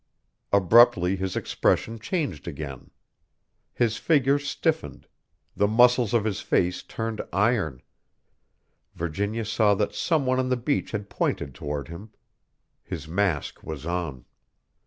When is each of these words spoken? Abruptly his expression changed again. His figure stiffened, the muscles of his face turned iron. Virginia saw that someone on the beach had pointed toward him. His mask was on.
Abruptly 0.51 1.15
his 1.15 1.35
expression 1.35 1.99
changed 1.99 2.47
again. 2.47 2.89
His 3.71 3.97
figure 3.97 4.39
stiffened, 4.39 5.05
the 5.55 5.67
muscles 5.67 6.11
of 6.11 6.25
his 6.25 6.39
face 6.41 6.81
turned 6.81 7.21
iron. 7.31 7.83
Virginia 8.95 9.45
saw 9.45 9.75
that 9.75 9.93
someone 9.93 10.39
on 10.39 10.49
the 10.49 10.57
beach 10.57 10.89
had 10.89 11.07
pointed 11.07 11.53
toward 11.53 11.87
him. 11.87 12.09
His 12.83 13.07
mask 13.07 13.61
was 13.61 13.85
on. 13.85 14.25